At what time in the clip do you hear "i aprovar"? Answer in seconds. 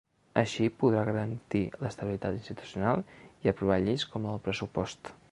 3.45-3.77